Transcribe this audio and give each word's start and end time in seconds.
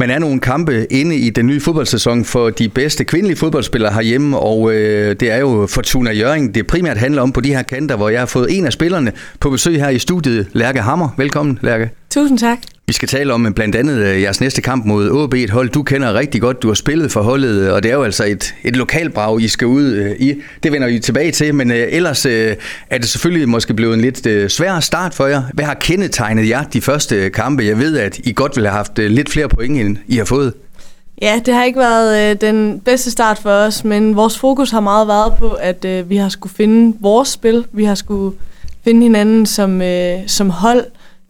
Man 0.00 0.10
er 0.10 0.18
nogle 0.18 0.40
kampe 0.40 0.92
inde 0.92 1.16
i 1.16 1.30
den 1.30 1.46
nye 1.46 1.60
fodboldsæson 1.60 2.24
for 2.24 2.50
de 2.50 2.68
bedste 2.68 3.04
kvindelige 3.04 3.36
fodboldspillere 3.36 3.92
herhjemme, 3.92 4.38
og 4.38 4.72
øh, 4.74 5.16
det 5.20 5.30
er 5.30 5.36
jo 5.36 5.66
Fortuna 5.66 6.12
Jørgen, 6.12 6.54
det 6.54 6.66
primært 6.66 6.96
handler 6.96 7.22
om 7.22 7.32
på 7.32 7.40
de 7.40 7.54
her 7.54 7.62
kanter, 7.62 7.96
hvor 7.96 8.08
jeg 8.08 8.20
har 8.20 8.26
fået 8.26 8.58
en 8.58 8.66
af 8.66 8.72
spillerne 8.72 9.12
på 9.40 9.50
besøg 9.50 9.80
her 9.80 9.88
i 9.88 9.98
studiet, 9.98 10.48
Lærke 10.52 10.80
Hammer. 10.80 11.08
Velkommen, 11.16 11.58
Lærke. 11.62 11.90
Tusind 12.10 12.38
tak. 12.38 12.77
Vi 12.88 12.92
skal 12.92 13.08
tale 13.08 13.34
om 13.34 13.52
blandt 13.54 13.76
andet 13.76 13.96
øh, 13.96 14.22
jeres 14.22 14.40
næste 14.40 14.62
kamp 14.62 14.84
mod 14.84 15.24
AB, 15.24 15.34
et 15.34 15.50
hold, 15.50 15.68
du 15.68 15.82
kender 15.82 16.14
rigtig 16.14 16.40
godt. 16.40 16.62
Du 16.62 16.68
har 16.68 16.74
spillet 16.74 17.12
for 17.12 17.22
holdet, 17.22 17.60
øh, 17.60 17.72
og 17.72 17.82
det 17.82 17.90
er 17.90 17.94
jo 17.94 18.02
altså 18.02 18.24
et, 18.24 18.54
et 18.64 18.76
lokalbrag, 18.76 19.40
I 19.40 19.48
skal 19.48 19.66
ud 19.66 19.84
øh, 19.84 20.10
i. 20.18 20.34
Det 20.62 20.72
vender 20.72 20.88
vi 20.88 20.98
tilbage 20.98 21.32
til, 21.32 21.54
men 21.54 21.70
ellers 21.70 22.26
er 22.26 22.54
det 22.92 23.08
selvfølgelig 23.08 23.48
måske 23.48 23.74
blevet 23.74 23.94
en 23.94 24.00
lidt 24.00 24.52
svær 24.52 24.80
start 24.80 25.14
for 25.14 25.26
jer. 25.26 25.42
Hvad 25.54 25.64
har 25.64 25.74
kendetegnet 25.74 26.48
jer 26.48 26.64
de 26.64 26.80
første 26.80 27.30
kampe? 27.30 27.64
Jeg 27.64 27.78
ved, 27.78 27.98
at 27.98 28.18
I 28.18 28.32
godt 28.32 28.56
ville 28.56 28.68
have 28.68 28.76
haft 28.76 28.98
lidt 28.98 29.30
flere 29.30 29.48
point, 29.48 29.80
end 29.80 29.96
I 30.06 30.16
har 30.16 30.24
fået. 30.24 30.52
Ja, 31.22 31.40
det 31.46 31.54
har 31.54 31.64
ikke 31.64 31.78
været 31.78 32.30
øh, 32.30 32.40
den 32.40 32.80
bedste 32.80 33.10
start 33.10 33.38
for 33.38 33.50
os, 33.50 33.84
men 33.84 34.16
vores 34.16 34.38
fokus 34.38 34.70
har 34.70 34.80
meget 34.80 35.08
været 35.08 35.32
på, 35.38 35.50
at 35.50 35.84
øh, 35.84 36.10
vi 36.10 36.16
har 36.16 36.28
skulle 36.28 36.54
finde 36.54 36.96
vores 37.00 37.28
spil. 37.28 37.64
Vi 37.72 37.84
har 37.84 37.94
skulle 37.94 38.36
finde 38.84 39.02
hinanden 39.02 39.46
som, 39.46 39.82
øh, 39.82 40.18
som 40.26 40.50
hold, 40.50 40.84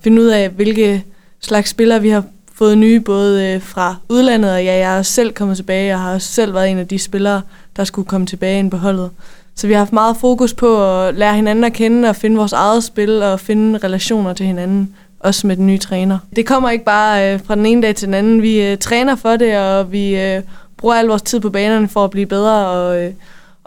finde 0.04 0.22
ud 0.22 0.26
af, 0.26 0.48
hvilke 0.48 1.04
slags 1.40 1.70
spillere 1.70 2.02
vi 2.02 2.08
har 2.08 2.24
fået 2.54 2.78
nye, 2.78 3.00
både 3.00 3.46
øh, 3.46 3.62
fra 3.62 3.96
udlandet, 4.08 4.52
og 4.52 4.64
ja, 4.64 4.78
jeg 4.78 4.98
er 4.98 5.02
selv 5.02 5.32
kommet 5.32 5.56
tilbage. 5.56 5.86
Jeg 5.86 6.00
har 6.00 6.14
også 6.14 6.28
selv 6.28 6.54
været 6.54 6.70
en 6.70 6.78
af 6.78 6.88
de 6.88 6.98
spillere, 6.98 7.42
der 7.76 7.84
skulle 7.84 8.08
komme 8.08 8.26
tilbage 8.26 8.58
ind 8.58 8.70
på 8.70 8.76
holdet. 8.76 9.10
Så 9.54 9.66
vi 9.66 9.72
har 9.72 9.78
haft 9.78 9.92
meget 9.92 10.16
fokus 10.16 10.54
på 10.54 11.00
at 11.00 11.14
lære 11.14 11.34
hinanden 11.34 11.64
at 11.64 11.72
kende 11.72 12.08
og 12.08 12.16
finde 12.16 12.36
vores 12.36 12.52
eget 12.52 12.84
spil 12.84 13.22
og 13.22 13.40
finde 13.40 13.78
relationer 13.78 14.32
til 14.32 14.46
hinanden, 14.46 14.94
også 15.20 15.46
med 15.46 15.56
den 15.56 15.66
nye 15.66 15.78
træner. 15.78 16.18
Det 16.36 16.46
kommer 16.46 16.70
ikke 16.70 16.84
bare 16.84 17.34
øh, 17.34 17.40
fra 17.44 17.54
den 17.54 17.66
ene 17.66 17.82
dag 17.82 17.94
til 17.94 18.06
den 18.06 18.14
anden. 18.14 18.42
Vi 18.42 18.62
øh, 18.62 18.78
træner 18.78 19.16
for 19.16 19.36
det, 19.36 19.58
og 19.58 19.92
vi 19.92 20.20
øh, 20.20 20.42
bruger 20.76 20.94
al 20.94 21.06
vores 21.06 21.22
tid 21.22 21.40
på 21.40 21.50
banerne 21.50 21.88
for 21.88 22.04
at 22.04 22.10
blive 22.10 22.26
bedre 22.26 22.68
og, 22.68 23.02
øh, 23.02 23.12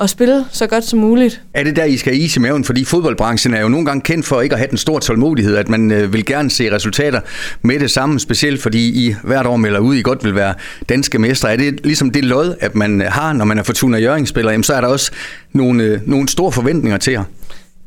at 0.01 0.09
spille 0.09 0.45
så 0.51 0.67
godt 0.67 0.83
som 0.83 0.99
muligt. 0.99 1.41
Er 1.53 1.63
det 1.63 1.75
der, 1.75 1.83
I 1.83 1.97
skal 1.97 2.21
is 2.21 2.35
i 2.35 2.39
maven? 2.39 2.63
Fordi 2.63 2.85
fodboldbranchen 2.85 3.53
er 3.53 3.61
jo 3.61 3.69
nogle 3.69 3.85
gange 3.85 4.01
kendt 4.01 4.25
for 4.25 4.41
ikke 4.41 4.53
at 4.53 4.59
have 4.59 4.69
den 4.69 4.77
store 4.77 5.01
tålmodighed, 5.01 5.55
at 5.55 5.69
man 5.69 5.91
øh, 5.91 6.13
vil 6.13 6.25
gerne 6.25 6.49
se 6.49 6.71
resultater 6.71 7.21
med 7.61 7.79
det 7.79 7.91
samme, 7.91 8.19
specielt 8.19 8.61
fordi 8.61 9.07
I 9.07 9.15
hvert 9.23 9.45
år 9.45 9.55
melder 9.55 9.79
ud, 9.79 9.95
I 9.95 10.01
godt 10.01 10.23
vil 10.23 10.35
være 10.35 10.53
danske 10.89 11.19
mestre. 11.19 11.53
Er 11.53 11.57
det 11.57 11.79
ligesom 11.83 12.11
det 12.11 12.25
lod, 12.25 12.55
at 12.59 12.75
man 12.75 13.01
har, 13.01 13.33
når 13.33 13.45
man 13.45 13.57
er 13.57 13.63
Fortuna 13.63 13.97
Jørgen-spiller, 13.97 14.61
så 14.61 14.73
er 14.73 14.81
der 14.81 14.87
også 14.87 15.11
nogle, 15.53 15.83
øh, 15.83 15.99
nogle 16.05 16.29
store 16.29 16.51
forventninger 16.51 16.97
til 16.97 17.13
jer? 17.13 17.23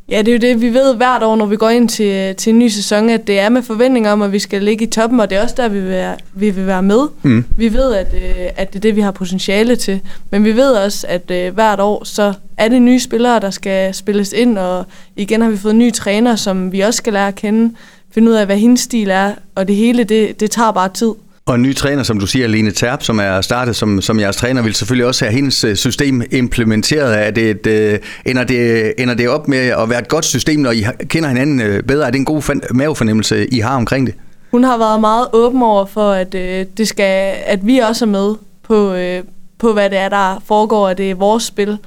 Ja, 0.08 0.18
det 0.18 0.28
er 0.28 0.32
jo 0.32 0.38
det, 0.38 0.60
vi 0.60 0.74
ved 0.74 0.94
hvert 0.94 1.22
år, 1.22 1.36
når 1.36 1.46
vi 1.46 1.56
går 1.56 1.68
ind 1.68 1.88
til, 1.88 2.34
til 2.34 2.50
en 2.50 2.58
ny 2.58 2.68
sæson, 2.68 3.10
at 3.10 3.26
det 3.26 3.38
er 3.38 3.48
med 3.48 3.62
forventninger 3.62 4.10
om, 4.12 4.22
at 4.22 4.32
vi 4.32 4.38
skal 4.38 4.62
ligge 4.62 4.84
i 4.84 4.90
toppen, 4.90 5.20
og 5.20 5.30
det 5.30 5.38
er 5.38 5.42
også 5.42 5.54
der, 5.58 5.68
vi 5.68 5.80
vil 5.80 5.88
være, 5.88 6.16
vi 6.34 6.50
vil 6.50 6.66
være 6.66 6.82
med. 6.82 7.00
Mm. 7.22 7.44
Vi 7.56 7.72
ved, 7.72 7.94
at, 7.94 8.14
øh, 8.14 8.46
at 8.56 8.72
det 8.72 8.76
er 8.76 8.80
det, 8.80 8.96
vi 8.96 9.00
har 9.00 9.10
potentiale 9.10 9.76
til, 9.76 10.00
men 10.30 10.44
vi 10.44 10.56
ved 10.56 10.72
også, 10.72 11.06
at 11.08 11.30
øh, 11.30 11.54
hvert 11.54 11.80
år, 11.80 12.04
så 12.04 12.32
er 12.56 12.68
det 12.68 12.82
nye 12.82 13.00
spillere, 13.00 13.40
der 13.40 13.50
skal 13.50 13.94
spilles 13.94 14.32
ind, 14.32 14.58
og 14.58 14.84
igen 15.16 15.42
har 15.42 15.50
vi 15.50 15.56
fået 15.56 15.74
nye 15.74 15.90
træner, 15.90 16.36
som 16.36 16.72
vi 16.72 16.80
også 16.80 16.98
skal 16.98 17.12
lære 17.12 17.28
at 17.28 17.34
kende, 17.34 17.74
finde 18.14 18.30
ud 18.30 18.36
af, 18.36 18.46
hvad 18.46 18.56
hendes 18.56 18.80
stil 18.80 19.10
er, 19.10 19.32
og 19.54 19.68
det 19.68 19.76
hele, 19.76 20.04
det, 20.04 20.40
det 20.40 20.50
tager 20.50 20.72
bare 20.72 20.88
tid. 20.88 21.12
Og 21.46 21.54
en 21.54 21.62
ny 21.62 21.74
træner, 21.74 22.02
som 22.02 22.18
du 22.18 22.26
siger, 22.26 22.46
Lene 22.46 22.70
Terp, 22.70 23.02
som 23.02 23.18
er 23.18 23.40
startet 23.40 23.76
som, 23.76 24.00
som 24.00 24.20
jeres 24.20 24.36
træner, 24.36 24.62
vil 24.62 24.74
selvfølgelig 24.74 25.06
også 25.06 25.24
have 25.24 25.34
hendes 25.34 25.64
øh, 25.64 25.76
system 25.76 26.22
implementeret. 26.30 27.26
Er 27.26 27.30
det 27.30 27.50
et, 27.50 27.66
øh, 27.66 27.98
ender, 28.26 28.44
det, 28.44 28.92
ender 28.98 29.14
det 29.14 29.28
op 29.28 29.48
med 29.48 29.58
at 29.58 29.90
være 29.90 29.98
et 29.98 30.08
godt 30.08 30.24
system, 30.24 30.60
når 30.60 30.70
I 30.70 30.84
kender 31.08 31.28
hinanden 31.28 31.60
øh, 31.60 31.82
bedre? 31.82 32.06
Er 32.06 32.10
det 32.10 32.18
en 32.18 32.24
god 32.24 32.74
mavefornemmelse, 32.74 33.46
I 33.54 33.58
har 33.58 33.76
omkring 33.76 34.06
det? 34.06 34.14
Hun 34.50 34.64
har 34.64 34.78
været 34.78 35.00
meget 35.00 35.26
åben 35.32 35.62
over 35.62 35.86
for, 35.86 36.10
at, 36.10 36.34
øh, 36.34 36.66
det 36.76 36.88
skal, 36.88 37.34
at 37.46 37.66
vi 37.66 37.78
også 37.78 38.04
er 38.04 38.08
med 38.08 38.34
på, 38.62 38.94
øh, 38.94 39.22
på, 39.58 39.72
hvad 39.72 39.90
det 39.90 39.98
er, 39.98 40.08
der 40.08 40.42
foregår, 40.46 40.88
at 40.88 40.98
det 40.98 41.10
er 41.10 41.14
vores 41.14 41.42
spil. 41.42 41.78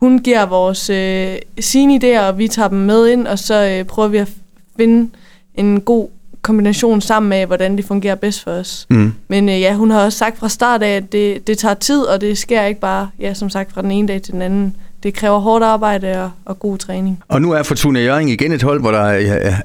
Hun 0.00 0.18
giver 0.18 0.46
vores 0.46 0.90
øh, 0.90 1.36
sine 1.60 2.00
idéer, 2.04 2.20
og 2.20 2.38
vi 2.38 2.48
tager 2.48 2.68
dem 2.68 2.78
med 2.78 3.08
ind, 3.08 3.26
og 3.26 3.38
så 3.38 3.68
øh, 3.68 3.84
prøver 3.84 4.08
vi 4.08 4.18
at 4.18 4.28
finde 4.76 5.10
en 5.54 5.80
god 5.80 6.08
kombination 6.42 7.00
sammen 7.00 7.28
med, 7.28 7.46
hvordan 7.46 7.76
det 7.76 7.84
fungerer 7.84 8.14
bedst 8.14 8.44
for 8.44 8.50
os. 8.50 8.86
Mm. 8.90 9.12
Men 9.28 9.48
øh, 9.48 9.60
ja, 9.60 9.74
hun 9.74 9.90
har 9.90 10.04
også 10.04 10.18
sagt 10.18 10.38
fra 10.38 10.48
start 10.48 10.82
af, 10.82 10.96
at 10.96 11.12
det, 11.12 11.46
det 11.46 11.58
tager 11.58 11.74
tid, 11.74 12.00
og 12.00 12.20
det 12.20 12.38
sker 12.38 12.62
ikke 12.62 12.80
bare, 12.80 13.08
ja, 13.20 13.34
som 13.34 13.50
sagt, 13.50 13.72
fra 13.72 13.82
den 13.82 13.90
ene 13.90 14.08
dag 14.08 14.22
til 14.22 14.32
den 14.32 14.42
anden. 14.42 14.76
Det 15.02 15.14
kræver 15.14 15.38
hårdt 15.38 15.64
arbejde 15.64 16.24
og, 16.24 16.30
og 16.44 16.58
god 16.58 16.78
træning. 16.78 17.22
Og 17.28 17.42
nu 17.42 17.52
er 17.52 17.62
Fortuna 17.62 18.00
Jørgen 18.00 18.28
igen 18.28 18.52
et 18.52 18.62
hold, 18.62 18.80
hvor 18.80 18.90
der 18.90 19.04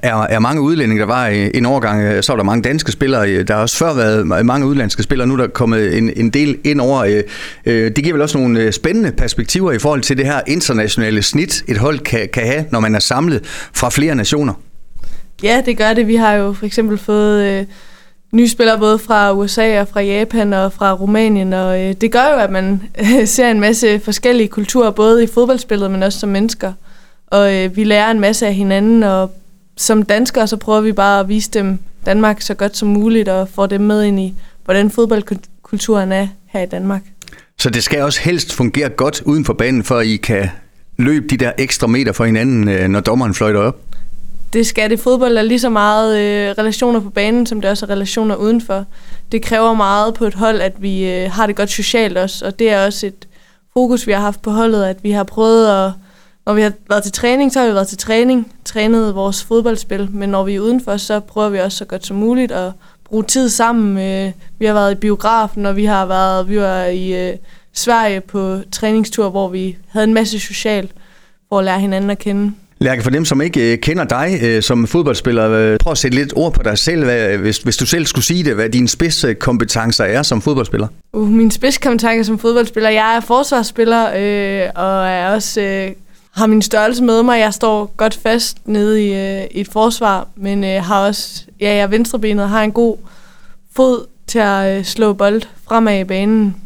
er, 0.02 0.22
er 0.22 0.38
mange 0.38 0.62
udlændinge. 0.62 1.00
Der 1.00 1.06
var 1.06 1.26
en 1.26 1.66
overgang, 1.66 2.24
så 2.24 2.32
var 2.32 2.36
der 2.36 2.44
mange 2.44 2.62
danske 2.62 2.92
spillere. 2.92 3.42
Der 3.42 3.54
har 3.54 3.60
også 3.60 3.76
før 3.76 3.94
været 3.94 4.46
mange 4.46 4.66
udlandske 4.66 5.02
spillere. 5.02 5.28
Nu 5.28 5.34
er 5.34 5.38
der 5.38 5.46
kommet 5.46 5.98
en, 5.98 6.10
en 6.16 6.30
del 6.30 6.58
ind 6.64 6.80
over. 6.80 7.00
Øh, 7.04 7.22
øh, 7.66 7.84
det 7.96 8.04
giver 8.04 8.12
vel 8.12 8.22
også 8.22 8.38
nogle 8.38 8.72
spændende 8.72 9.12
perspektiver 9.12 9.72
i 9.72 9.78
forhold 9.78 10.00
til 10.00 10.16
det 10.16 10.26
her 10.26 10.40
internationale 10.46 11.22
snit, 11.22 11.64
et 11.68 11.78
hold 11.78 11.98
kan, 11.98 12.28
kan 12.32 12.46
have, 12.46 12.64
når 12.70 12.80
man 12.80 12.94
er 12.94 12.98
samlet 12.98 13.40
fra 13.72 13.90
flere 13.90 14.14
nationer. 14.14 14.54
Ja, 15.42 15.62
det 15.66 15.76
gør 15.76 15.94
det. 15.94 16.06
Vi 16.06 16.16
har 16.16 16.32
jo 16.32 16.52
for 16.52 16.66
eksempel 16.66 16.98
fået 16.98 17.44
øh, 17.44 17.66
nye 18.32 18.48
spillere 18.48 18.78
både 18.78 18.98
fra 18.98 19.32
USA 19.32 19.80
og 19.80 19.88
fra 19.88 20.00
Japan 20.00 20.52
og 20.52 20.72
fra 20.72 20.92
Rumænien, 20.92 21.52
og 21.52 21.80
øh, 21.80 21.94
det 22.00 22.12
gør 22.12 22.32
jo, 22.32 22.38
at 22.38 22.50
man 22.50 22.82
øh, 22.98 23.26
ser 23.36 23.50
en 23.50 23.60
masse 23.60 24.00
forskellige 24.00 24.48
kulturer, 24.48 24.90
både 24.90 25.24
i 25.24 25.26
fodboldspillet, 25.26 25.90
men 25.90 26.02
også 26.02 26.18
som 26.18 26.28
mennesker. 26.28 26.72
Og 27.26 27.54
øh, 27.54 27.76
vi 27.76 27.84
lærer 27.84 28.10
en 28.10 28.20
masse 28.20 28.46
af 28.46 28.54
hinanden, 28.54 29.02
og 29.02 29.32
som 29.76 30.02
danskere, 30.02 30.46
så 30.46 30.56
prøver 30.56 30.80
vi 30.80 30.92
bare 30.92 31.20
at 31.20 31.28
vise 31.28 31.50
dem 31.50 31.78
Danmark 32.06 32.40
så 32.40 32.54
godt 32.54 32.76
som 32.76 32.88
muligt, 32.88 33.28
og 33.28 33.48
få 33.48 33.66
dem 33.66 33.80
med 33.80 34.04
ind 34.04 34.20
i, 34.20 34.34
hvordan 34.64 34.90
fodboldkulturen 34.90 36.12
er 36.12 36.28
her 36.46 36.62
i 36.62 36.66
Danmark. 36.66 37.02
Så 37.58 37.70
det 37.70 37.82
skal 37.82 38.02
også 38.02 38.20
helst 38.20 38.52
fungere 38.52 38.88
godt 38.88 39.22
uden 39.24 39.44
for 39.44 39.52
banen, 39.52 39.84
for 39.84 40.00
I 40.00 40.16
kan 40.16 40.48
løbe 40.96 41.26
de 41.26 41.36
der 41.36 41.52
ekstra 41.58 41.86
meter 41.86 42.12
for 42.12 42.24
hinanden, 42.24 42.68
øh, 42.68 42.88
når 42.88 43.00
dommeren 43.00 43.34
fløjter 43.34 43.60
op? 43.60 43.87
Det 44.52 44.66
skal 44.66 44.90
det. 44.90 45.00
Fodbold 45.00 45.36
er 45.36 45.42
lige 45.42 45.60
så 45.60 45.68
meget 45.68 46.18
øh, 46.18 46.54
relationer 46.58 47.00
på 47.00 47.10
banen, 47.10 47.46
som 47.46 47.60
det 47.60 47.70
også 47.70 47.86
er 47.86 47.90
relationer 47.90 48.34
udenfor. 48.34 48.84
Det 49.32 49.42
kræver 49.42 49.74
meget 49.74 50.14
på 50.14 50.24
et 50.24 50.34
hold, 50.34 50.60
at 50.60 50.82
vi 50.82 51.10
øh, 51.10 51.30
har 51.30 51.46
det 51.46 51.56
godt 51.56 51.70
socialt 51.70 52.18
også, 52.18 52.46
og 52.46 52.58
det 52.58 52.70
er 52.70 52.86
også 52.86 53.06
et 53.06 53.28
fokus, 53.72 54.06
vi 54.06 54.12
har 54.12 54.20
haft 54.20 54.42
på 54.42 54.50
holdet, 54.50 54.84
at 54.84 55.04
vi 55.04 55.10
har 55.10 55.24
prøvet 55.24 55.68
at, 55.86 55.92
når 56.46 56.54
vi 56.54 56.62
har 56.62 56.72
været 56.88 57.02
til 57.02 57.12
træning, 57.12 57.52
så 57.52 57.60
har 57.60 57.66
vi 57.66 57.74
været 57.74 57.88
til 57.88 57.98
træning, 57.98 58.52
trænet 58.64 59.14
vores 59.14 59.44
fodboldspil, 59.44 60.08
men 60.10 60.28
når 60.28 60.44
vi 60.44 60.54
er 60.54 60.60
udenfor, 60.60 60.96
så 60.96 61.20
prøver 61.20 61.48
vi 61.48 61.58
også 61.58 61.78
så 61.78 61.84
godt 61.84 62.06
som 62.06 62.16
muligt 62.16 62.52
at 62.52 62.72
bruge 63.04 63.24
tid 63.24 63.48
sammen. 63.48 63.98
Øh, 63.98 64.32
vi 64.58 64.66
har 64.66 64.74
været 64.74 64.92
i 64.92 64.94
biografen, 64.94 65.66
og 65.66 65.76
vi 65.76 65.84
har 65.84 66.06
været, 66.06 66.48
vi 66.48 66.60
var 66.60 66.84
i 66.84 67.28
øh, 67.28 67.36
Sverige 67.72 68.20
på 68.20 68.58
træningstur, 68.72 69.30
hvor 69.30 69.48
vi 69.48 69.76
havde 69.88 70.04
en 70.04 70.14
masse 70.14 70.40
socialt 70.40 70.90
for 71.48 71.58
at 71.58 71.64
lære 71.64 71.80
hinanden 71.80 72.10
at 72.10 72.18
kende. 72.18 72.52
Lærke, 72.80 73.02
for 73.02 73.10
dem, 73.10 73.24
som 73.24 73.40
ikke 73.40 73.72
øh, 73.72 73.78
kender 73.78 74.04
dig 74.04 74.38
øh, 74.42 74.62
som 74.62 74.86
fodboldspiller, 74.86 75.50
øh, 75.50 75.78
prøv 75.78 75.90
at 75.90 75.98
sætte 75.98 76.16
lidt 76.16 76.32
ord 76.36 76.52
på 76.52 76.62
dig 76.62 76.78
selv, 76.78 77.04
hvad, 77.04 77.36
hvis, 77.36 77.58
hvis 77.58 77.76
du 77.76 77.86
selv 77.86 78.06
skulle 78.06 78.24
sige 78.24 78.44
det, 78.44 78.54
hvad 78.54 78.68
dine 78.68 78.88
spidskompetencer 78.88 80.04
er 80.04 80.22
som 80.22 80.42
fodboldspiller. 80.42 80.88
Uh, 81.12 81.28
min 81.28 81.50
spidskompetencer 81.50 82.26
som 82.26 82.38
fodboldspiller, 82.38 82.90
jeg 82.90 83.16
er 83.16 83.20
forsvarsspiller, 83.20 84.06
øh, 84.06 84.70
og 84.74 85.08
er 85.08 85.30
også 85.30 85.60
øh, 85.60 85.90
har 86.38 86.46
min 86.46 86.62
størrelse 86.62 87.04
med 87.04 87.22
mig. 87.22 87.40
Jeg 87.40 87.54
står 87.54 87.92
godt 87.96 88.14
fast 88.14 88.68
nede 88.68 89.06
i, 89.06 89.14
øh, 89.14 89.44
i 89.50 89.60
et 89.60 89.68
forsvar, 89.68 90.28
men 90.36 90.64
øh, 90.64 90.82
har 90.82 91.06
også, 91.06 91.44
ja, 91.60 91.68
jeg 91.68 91.78
er 91.78 91.86
venstrebenet 91.86 92.44
og 92.44 92.50
har 92.50 92.62
en 92.62 92.72
god 92.72 92.96
fod 93.76 94.06
til 94.26 94.38
at 94.38 94.78
øh, 94.78 94.84
slå 94.84 95.12
bold 95.12 95.42
fremad 95.68 96.00
i 96.00 96.04
banen. 96.04 96.56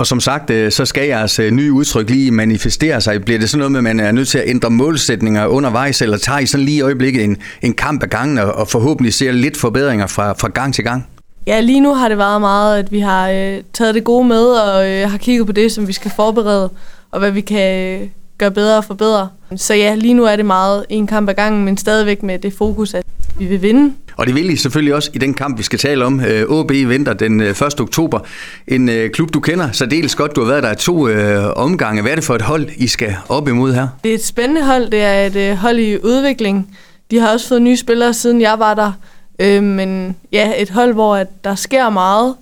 Og 0.00 0.06
som 0.06 0.20
sagt, 0.20 0.50
øh, 0.50 0.72
så 0.72 0.84
skal 0.84 1.08
jeres 1.08 1.38
øh, 1.38 1.50
nye 1.50 1.72
udtryk 1.72 2.10
lige 2.10 2.30
manifestere 2.30 3.00
sig. 3.00 3.24
Bliver 3.24 3.38
det 3.38 3.50
sådan 3.50 3.58
noget 3.58 3.72
med, 3.72 3.78
at 3.78 3.96
man 3.96 4.00
er 4.00 4.12
nødt 4.12 4.28
til 4.28 4.38
at 4.38 4.44
ændre 4.46 4.70
målsætninger 4.70 5.46
undervejs, 5.46 6.02
eller 6.02 6.16
tager 6.18 6.38
I 6.38 6.46
sådan 6.46 6.66
lige 6.66 6.76
i 6.76 6.80
øjeblikket 6.80 7.24
en, 7.24 7.36
en 7.62 7.74
kamp 7.74 8.02
af 8.02 8.10
gangen, 8.10 8.38
og 8.38 8.68
forhåbentlig 8.68 9.14
ser 9.14 9.32
lidt 9.32 9.56
forbedringer 9.56 10.06
fra, 10.06 10.32
fra 10.32 10.48
gang 10.48 10.74
til 10.74 10.84
gang? 10.84 11.06
Ja, 11.46 11.60
lige 11.60 11.80
nu 11.80 11.94
har 11.94 12.08
det 12.08 12.18
været 12.18 12.40
meget, 12.40 12.78
at 12.78 12.92
vi 12.92 13.00
har 13.00 13.30
øh, 13.30 13.58
taget 13.72 13.94
det 13.94 14.04
gode 14.04 14.28
med, 14.28 14.44
og 14.44 14.90
øh, 14.90 15.10
har 15.10 15.18
kigget 15.18 15.46
på 15.46 15.52
det, 15.52 15.72
som 15.72 15.88
vi 15.88 15.92
skal 15.92 16.10
forberede, 16.16 16.70
og 17.10 17.18
hvad 17.18 17.30
vi 17.30 17.40
kan 17.40 18.00
øh, 18.00 18.08
gøre 18.38 18.50
bedre 18.50 18.76
og 18.76 18.84
forbedre. 18.84 19.28
Så 19.56 19.74
ja, 19.74 19.94
lige 19.94 20.14
nu 20.14 20.24
er 20.24 20.36
det 20.36 20.46
meget 20.46 20.84
en 20.88 21.06
kamp 21.06 21.28
ad 21.28 21.34
gangen, 21.34 21.64
men 21.64 21.76
stadigvæk 21.76 22.22
med 22.22 22.38
det 22.38 22.52
fokus, 22.52 22.94
at 22.94 23.04
vi 23.40 23.46
vil 23.46 23.62
vinde. 23.62 23.94
Og 24.16 24.26
det 24.26 24.34
vil 24.34 24.50
I 24.50 24.56
selvfølgelig 24.56 24.94
også 24.94 25.10
i 25.14 25.18
den 25.18 25.34
kamp, 25.34 25.58
vi 25.58 25.62
skal 25.62 25.78
tale 25.78 26.04
om. 26.04 26.20
Øh, 26.20 26.88
venter 26.88 27.12
den 27.12 27.40
1. 27.40 27.62
Øh, 27.62 27.70
oktober. 27.80 28.20
En 28.68 28.88
øh, 28.88 29.10
klub, 29.10 29.34
du 29.34 29.40
kender 29.40 29.72
så 29.72 29.86
dels 29.86 30.14
godt. 30.14 30.36
Du 30.36 30.40
har 30.40 30.48
været 30.48 30.62
der 30.62 30.72
i 30.72 30.76
to 30.76 31.08
omgange. 31.56 32.02
Hvad 32.02 32.10
er 32.10 32.14
det 32.14 32.24
for 32.24 32.34
et 32.34 32.42
hold, 32.42 32.68
I 32.76 32.86
skal 32.86 33.16
op 33.28 33.48
imod 33.48 33.72
her? 33.72 33.88
Det 34.04 34.10
er 34.10 34.14
et 34.14 34.24
spændende 34.24 34.64
hold. 34.64 34.90
Det 34.90 35.02
er 35.02 35.26
et 35.26 35.56
hold 35.56 35.78
i 35.78 35.96
udvikling. 35.96 36.78
De 37.10 37.18
har 37.18 37.32
også 37.32 37.48
fået 37.48 37.62
nye 37.62 37.76
spillere, 37.76 38.14
siden 38.14 38.40
jeg 38.40 38.58
var 38.58 38.74
der. 38.74 39.60
Men 39.60 40.16
ja, 40.32 40.62
et 40.62 40.70
hold, 40.70 40.92
hvor 40.92 41.24
der 41.44 41.54
sker 41.54 41.90
meget. 41.90 42.34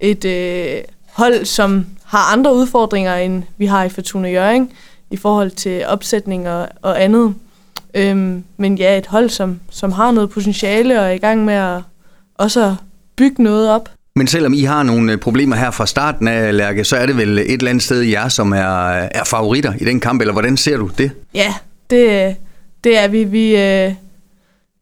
Et 0.00 0.24
hold, 1.12 1.44
som 1.44 1.86
har 2.04 2.32
andre 2.32 2.54
udfordringer, 2.54 3.16
end 3.16 3.42
vi 3.58 3.66
har 3.66 3.84
i 3.84 3.88
Fortuna 3.88 4.30
Jørgen 4.30 4.70
i 5.10 5.16
forhold 5.16 5.50
til 5.50 5.86
opsætning 5.86 6.48
og, 6.48 6.68
og 6.82 7.02
andet. 7.02 7.34
Øhm, 7.94 8.44
men 8.56 8.78
ja, 8.78 8.98
et 8.98 9.06
hold, 9.06 9.28
som, 9.28 9.60
som 9.70 9.92
har 9.92 10.10
noget 10.10 10.30
potentiale 10.30 11.00
og 11.00 11.06
er 11.06 11.10
i 11.10 11.18
gang 11.18 11.44
med 11.44 11.54
at 11.54 11.80
også 12.34 12.64
at 12.64 12.74
bygge 13.16 13.42
noget 13.42 13.70
op. 13.70 13.88
Men 14.16 14.26
selvom 14.26 14.54
I 14.54 14.62
har 14.62 14.82
nogle 14.82 15.16
problemer 15.16 15.56
her 15.56 15.70
fra 15.70 15.86
starten 15.86 16.28
af, 16.28 16.56
Lærke, 16.56 16.84
så 16.84 16.96
er 16.96 17.06
det 17.06 17.16
vel 17.16 17.38
et 17.38 17.52
eller 17.52 17.70
andet 17.70 17.84
sted 17.84 18.00
jer, 18.00 18.28
som 18.28 18.52
er, 18.52 18.88
er 18.90 19.24
favoritter 19.24 19.72
i 19.80 19.84
den 19.84 20.00
kamp, 20.00 20.20
eller 20.20 20.32
hvordan 20.32 20.56
ser 20.56 20.76
du 20.76 20.90
det? 20.98 21.10
Ja, 21.34 21.54
det, 21.90 22.36
det 22.84 22.98
er 22.98 23.08
vi. 23.08 23.24
Vi, 23.24 23.56
øh, 23.56 23.92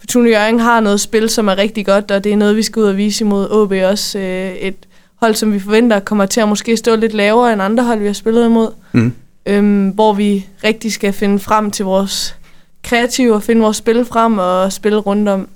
Fortuna 0.00 0.30
Jørgen 0.30 0.60
har 0.60 0.80
noget 0.80 1.00
spil, 1.00 1.30
som 1.30 1.48
er 1.48 1.58
rigtig 1.58 1.86
godt, 1.86 2.10
og 2.10 2.24
det 2.24 2.32
er 2.32 2.36
noget, 2.36 2.56
vi 2.56 2.62
skal 2.62 2.80
ud 2.80 2.86
og 2.86 2.96
vise 2.96 3.24
imod 3.24 3.50
OB 3.50 3.72
også. 3.90 4.18
Øh, 4.18 4.52
et 4.52 4.76
hold, 5.16 5.34
som 5.34 5.52
vi 5.52 5.60
forventer 5.60 6.00
kommer 6.00 6.26
til 6.26 6.40
at 6.40 6.48
måske 6.48 6.76
stå 6.76 6.96
lidt 6.96 7.14
lavere 7.14 7.52
end 7.52 7.62
andre 7.62 7.84
hold, 7.84 7.98
vi 7.98 8.06
har 8.06 8.12
spillet 8.12 8.46
imod. 8.46 8.68
Mm. 8.92 9.12
Øhm, 9.46 9.88
hvor 9.88 10.12
vi 10.12 10.46
rigtig 10.64 10.92
skal 10.92 11.12
finde 11.12 11.38
frem 11.38 11.70
til 11.70 11.84
vores 11.84 12.36
kreative 12.82 13.34
og 13.34 13.42
finde 13.42 13.62
vores 13.62 13.76
spil 13.76 14.04
frem 14.04 14.38
og 14.38 14.72
spille 14.72 14.98
rundt 14.98 15.28
om 15.28 15.48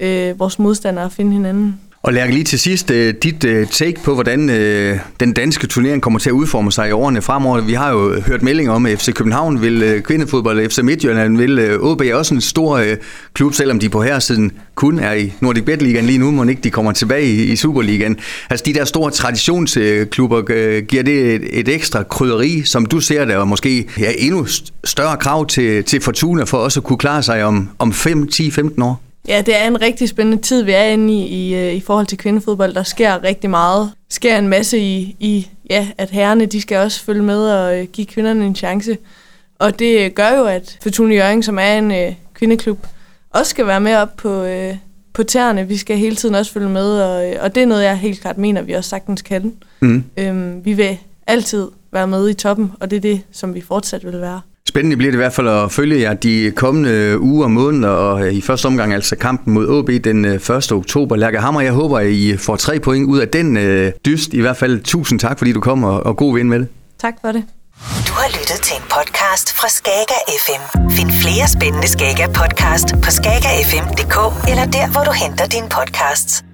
øh, 0.00 0.38
vores 0.38 0.58
modstandere 0.58 1.04
og 1.04 1.12
finde 1.12 1.32
hinanden. 1.32 1.80
Og 2.04 2.12
Lærke, 2.12 2.32
lige 2.32 2.44
til 2.44 2.58
sidst, 2.58 2.90
øh, 2.90 3.14
dit 3.22 3.44
øh, 3.44 3.66
take 3.66 4.00
på, 4.04 4.14
hvordan 4.14 4.50
øh, 4.50 4.98
den 5.20 5.32
danske 5.32 5.66
turnering 5.66 6.02
kommer 6.02 6.18
til 6.18 6.30
at 6.30 6.32
udforme 6.32 6.72
sig 6.72 6.88
i 6.88 6.92
årene 6.92 7.22
fremover. 7.22 7.60
Vi 7.60 7.72
har 7.72 7.92
jo 7.92 8.20
hørt 8.20 8.42
meldinger 8.42 8.72
om, 8.72 8.86
at 8.86 8.98
FC 8.98 9.12
København 9.12 9.62
vil 9.62 10.02
kvindefodbold, 10.04 10.70
FC 10.70 10.78
Midtjylland 10.78 11.36
vil 11.36 11.80
OB 11.80 12.00
er 12.00 12.14
også 12.14 12.34
en 12.34 12.40
stor 12.40 12.82
klub, 13.34 13.54
selvom 13.54 13.78
de 13.78 13.88
på 13.88 14.02
her 14.02 14.18
siden 14.18 14.52
kun 14.74 14.98
er 14.98 15.12
i 15.12 15.32
Nordic 15.40 15.64
Bet 15.64 15.82
Ligaen 15.82 16.04
lige 16.04 16.18
nu, 16.18 16.30
må 16.30 16.44
ikke 16.44 16.62
de 16.62 16.70
kommer 16.70 16.92
tilbage 16.92 17.32
i 17.32 17.56
Superligaen. 17.56 18.16
Altså 18.50 18.62
de 18.66 18.74
der 18.74 18.84
store 18.84 19.10
traditionsklubber, 19.10 20.42
giver 20.80 21.02
det 21.02 21.34
et, 21.34 21.42
et 21.60 21.68
ekstra 21.68 22.02
krydderi, 22.02 22.62
som 22.62 22.86
du 22.86 23.00
ser 23.00 23.24
det, 23.24 23.36
og 23.36 23.48
måske 23.48 23.86
ja, 23.98 24.12
endnu 24.18 24.46
større 24.84 25.16
krav 25.16 25.46
til, 25.46 25.84
til 25.84 26.00
Fortuna 26.00 26.44
for 26.44 26.58
også 26.58 26.80
at 26.80 26.84
kunne 26.84 26.98
klare 26.98 27.22
sig 27.22 27.44
om, 27.44 27.68
om 27.78 27.92
5, 27.92 28.28
10, 28.28 28.50
15 28.50 28.82
år? 28.82 29.03
Ja, 29.28 29.42
det 29.46 29.56
er 29.62 29.66
en 29.66 29.80
rigtig 29.80 30.08
spændende 30.08 30.42
tid, 30.42 30.62
vi 30.62 30.72
er 30.72 30.84
inde 30.84 31.14
i, 31.14 31.26
i, 31.26 31.54
øh, 31.54 31.74
i 31.74 31.80
forhold 31.80 32.06
til 32.06 32.18
kvindefodbold. 32.18 32.74
Der 32.74 32.82
sker 32.82 33.22
rigtig 33.22 33.50
meget. 33.50 33.90
Sker 34.10 34.38
en 34.38 34.48
masse 34.48 34.78
i, 34.78 35.16
i 35.20 35.48
ja, 35.70 35.88
at 35.98 36.10
herrerne 36.10 36.46
de 36.46 36.60
skal 36.60 36.78
også 36.78 37.04
følge 37.04 37.22
med 37.22 37.50
og 37.50 37.78
øh, 37.78 37.86
give 37.92 38.06
kvinderne 38.06 38.46
en 38.46 38.56
chance. 38.56 38.98
Og 39.58 39.78
det 39.78 40.14
gør 40.14 40.30
jo, 40.38 40.44
at 40.44 40.78
Fortuna 40.82 41.14
Jørgen, 41.14 41.42
som 41.42 41.58
er 41.58 41.78
en 41.78 41.92
øh, 41.92 42.12
kvindeklub, 42.34 42.86
også 43.30 43.50
skal 43.50 43.66
være 43.66 43.80
med 43.80 43.94
op 43.94 44.16
på, 44.16 44.42
øh, 44.42 44.76
på 45.12 45.22
tæerne. 45.22 45.68
Vi 45.68 45.76
skal 45.76 45.96
hele 45.98 46.16
tiden 46.16 46.34
også 46.34 46.52
følge 46.52 46.68
med, 46.68 47.00
og, 47.00 47.30
øh, 47.30 47.36
og 47.40 47.54
det 47.54 47.62
er 47.62 47.66
noget, 47.66 47.84
jeg 47.84 47.98
helt 47.98 48.20
klart 48.20 48.38
mener, 48.38 48.62
vi 48.62 48.72
også 48.72 48.90
sagtens 48.90 49.22
kan. 49.22 49.54
Mm. 49.80 50.04
Øhm, 50.16 50.64
vi 50.64 50.72
vil 50.72 50.98
altid 51.26 51.68
være 51.92 52.06
med 52.06 52.28
i 52.28 52.34
toppen, 52.34 52.72
og 52.80 52.90
det 52.90 52.96
er 52.96 53.00
det, 53.00 53.20
som 53.32 53.54
vi 53.54 53.60
fortsat 53.60 54.04
vil 54.04 54.20
være. 54.20 54.40
Spændende 54.74 54.96
bliver 54.96 55.10
det 55.10 55.16
i 55.16 55.22
hvert 55.24 55.32
fald 55.32 55.48
at 55.48 55.72
følge 55.72 56.00
jer 56.00 56.14
de 56.14 56.52
kommende 56.56 57.18
uger 57.20 57.44
og 57.44 57.50
måneder, 57.50 57.88
og 57.88 58.32
i 58.32 58.40
første 58.40 58.66
omgang 58.66 58.94
altså 58.94 59.16
kampen 59.16 59.54
mod 59.54 59.68
OB 59.68 59.90
den 60.04 60.24
1. 60.24 60.50
Øh, 60.50 60.78
oktober. 60.78 61.16
Lærke 61.16 61.38
Hammer, 61.40 61.60
jeg 61.60 61.72
håber, 61.72 61.98
at 61.98 62.06
I 62.06 62.36
får 62.36 62.56
tre 62.56 62.80
point 62.80 63.06
ud 63.06 63.18
af 63.18 63.28
den 63.28 63.56
øh, 63.56 63.92
dyst. 64.04 64.34
I 64.34 64.40
hvert 64.40 64.56
fald 64.56 64.80
tusind 64.80 65.20
tak, 65.20 65.38
fordi 65.38 65.52
du 65.52 65.60
kom, 65.60 65.84
og, 65.84 66.06
og 66.06 66.16
god 66.16 66.34
vind 66.34 66.48
med 66.48 66.58
det. 66.58 66.68
Tak 66.98 67.14
for 67.24 67.32
det. 67.32 67.44
Du 68.08 68.12
har 68.12 68.28
lyttet 68.28 68.60
til 68.62 68.76
en 68.76 68.82
podcast 68.82 69.52
fra 69.58 69.68
Skager 69.68 70.20
FM. 70.44 70.90
Find 70.90 71.10
flere 71.10 71.48
spændende 71.48 71.88
Skager 71.88 72.28
podcast 72.28 72.88
på 73.04 73.10
skagerfm.dk 73.10 74.16
eller 74.50 74.64
der, 74.76 74.92
hvor 74.92 75.04
du 75.04 75.12
henter 75.22 75.46
dine 75.46 75.68
podcasts. 75.78 76.44